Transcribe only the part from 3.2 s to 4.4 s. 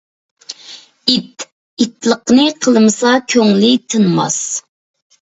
كۆڭلى تىنماس.